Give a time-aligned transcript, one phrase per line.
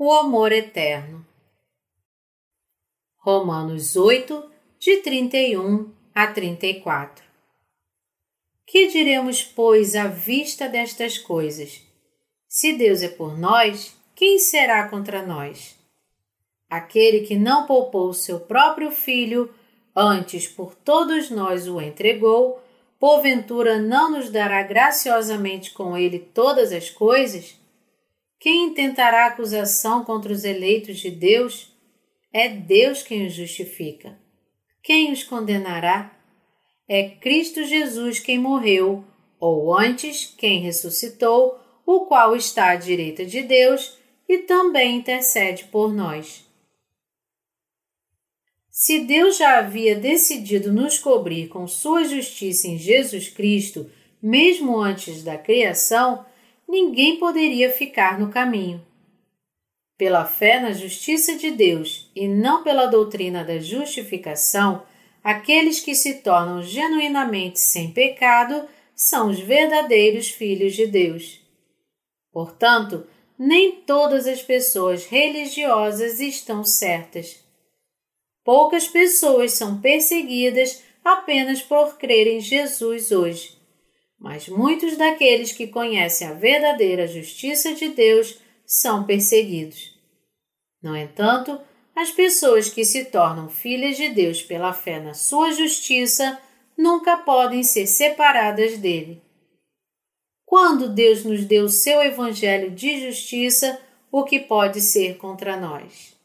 [0.00, 1.26] o amor eterno.
[3.16, 4.48] Romanos 8,
[4.78, 7.24] de 31 a 34.
[8.64, 11.82] Que diremos, pois, à vista destas coisas?
[12.46, 15.76] Se Deus é por nós, quem será contra nós?
[16.70, 19.52] Aquele que não poupou seu próprio filho,
[19.96, 22.62] antes por todos nós o entregou,
[23.00, 27.58] porventura não nos dará graciosamente com ele todas as coisas?
[28.38, 31.72] Quem intentará acusação contra os eleitos de Deus?
[32.32, 34.18] É Deus quem os justifica.
[34.82, 36.16] Quem os condenará?
[36.88, 39.04] É Cristo Jesus quem morreu,
[39.40, 43.98] ou antes, quem ressuscitou, o qual está à direita de Deus
[44.28, 46.46] e também intercede por nós.
[48.70, 53.90] Se Deus já havia decidido nos cobrir com sua justiça em Jesus Cristo,
[54.22, 56.24] mesmo antes da criação,
[56.68, 58.84] ninguém poderia ficar no caminho.
[59.96, 64.82] Pela fé na justiça de Deus e não pela doutrina da justificação,
[65.24, 71.40] aqueles que se tornam genuinamente sem pecado são os verdadeiros filhos de Deus.
[72.30, 77.42] Portanto, nem todas as pessoas religiosas estão certas.
[78.44, 83.57] Poucas pessoas são perseguidas apenas por crer em Jesus hoje
[84.18, 89.96] mas muitos daqueles que conhecem a verdadeira justiça de Deus são perseguidos.
[90.82, 91.60] No entanto,
[91.94, 96.38] as pessoas que se tornam filhas de Deus pela fé na sua justiça
[96.76, 99.20] nunca podem ser separadas dele.
[100.46, 106.16] Quando Deus nos deu o seu evangelho de justiça, o que pode ser contra nós?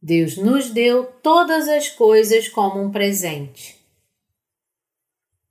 [0.00, 3.83] Deus nos deu todas as coisas como um presente.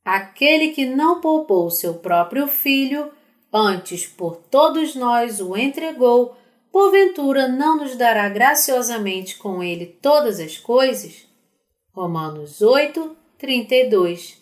[0.03, 3.11] Aquele que não poupou seu próprio filho,
[3.51, 6.35] antes por todos nós o entregou,
[6.71, 11.25] porventura não nos dará graciosamente com ele todas as coisas?
[11.93, 14.41] Romanos 8, 32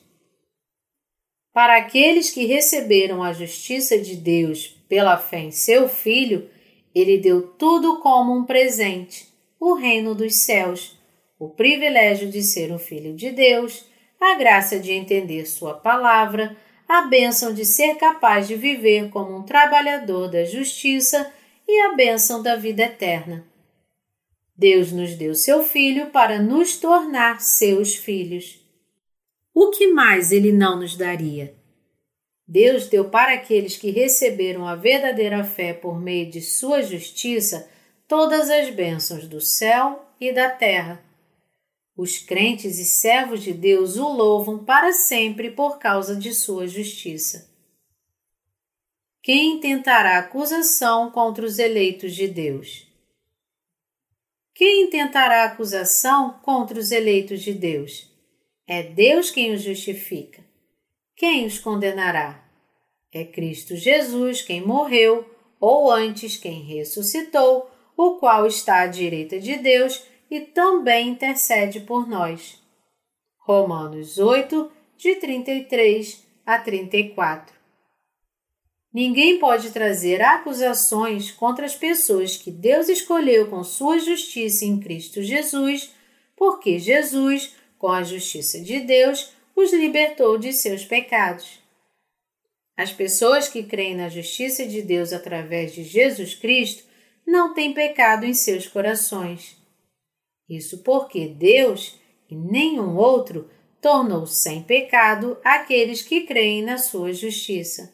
[1.53, 6.49] Para aqueles que receberam a justiça de Deus pela fé em seu Filho,
[6.95, 9.27] ele deu tudo como um presente:
[9.59, 10.97] o reino dos céus,
[11.37, 13.90] o privilégio de ser um filho de Deus
[14.21, 16.55] a graça de entender Sua palavra,
[16.87, 21.31] a bênção de ser capaz de viver como um trabalhador da justiça
[21.67, 23.45] e a bênção da vida eterna.
[24.55, 28.59] Deus nos deu seu Filho para nos tornar seus filhos.
[29.53, 31.55] O que mais Ele não nos daria?
[32.47, 37.67] Deus deu para aqueles que receberam a verdadeira fé por meio de Sua justiça
[38.07, 41.10] todas as bênçãos do céu e da terra.
[41.95, 47.49] Os crentes e servos de Deus o louvam para sempre por causa de sua justiça.
[49.21, 52.87] Quem tentará acusação contra os eleitos de Deus?
[54.53, 58.09] Quem tentará acusação contra os eleitos de Deus?
[58.65, 60.43] É Deus quem os justifica.
[61.15, 62.43] Quem os condenará?
[63.11, 65.29] É Cristo Jesus quem morreu,
[65.59, 72.07] ou antes quem ressuscitou, o qual está à direita de Deus e também intercede por
[72.07, 72.57] nós.
[73.37, 77.53] Romanos 8, de 33 a 34.
[78.93, 85.21] Ninguém pode trazer acusações contra as pessoas que Deus escolheu com sua justiça em Cristo
[85.21, 85.93] Jesus,
[86.35, 91.59] porque Jesus, com a justiça de Deus, os libertou de seus pecados.
[92.77, 96.83] As pessoas que creem na justiça de Deus através de Jesus Cristo
[97.27, 99.60] não têm pecado em seus corações.
[100.51, 101.97] Isso porque Deus
[102.29, 107.93] e nenhum outro tornou sem pecado aqueles que creem na sua justiça.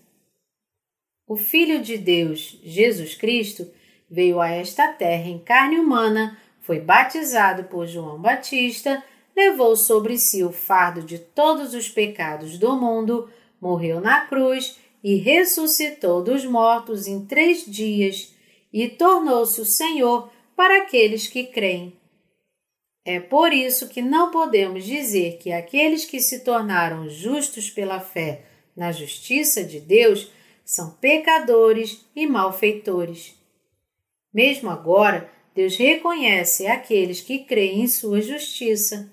[1.28, 3.72] O Filho de Deus, Jesus Cristo,
[4.10, 9.04] veio a esta terra em carne humana, foi batizado por João Batista,
[9.36, 13.30] levou sobre si o fardo de todos os pecados do mundo,
[13.62, 18.34] morreu na cruz e ressuscitou dos mortos em três dias
[18.74, 21.94] e tornou-se o Senhor para aqueles que creem.
[23.10, 28.42] É por isso que não podemos dizer que aqueles que se tornaram justos pela fé
[28.76, 30.30] na justiça de Deus
[30.66, 33.34] são pecadores e malfeitores.
[34.34, 39.10] Mesmo agora, Deus reconhece aqueles que creem em sua justiça.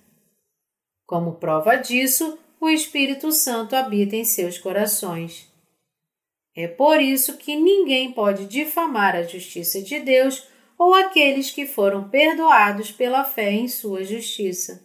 [1.07, 5.49] Como prova disso, o Espírito Santo habita em seus corações.
[6.53, 12.09] É por isso que ninguém pode difamar a justiça de Deus ou aqueles que foram
[12.09, 14.85] perdoados pela fé em sua justiça.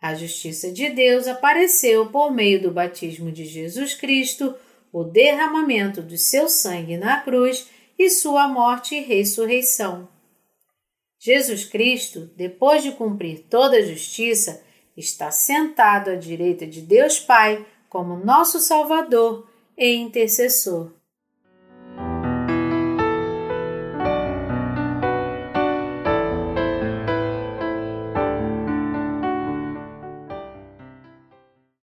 [0.00, 4.54] A justiça de Deus apareceu por meio do batismo de Jesus Cristo,
[4.92, 7.68] o derramamento do seu sangue na cruz
[7.98, 10.08] e sua morte e ressurreição.
[11.18, 14.60] Jesus Cristo, depois de cumprir toda a justiça,
[14.96, 20.92] está sentado à direita de Deus Pai como nosso Salvador e intercessor.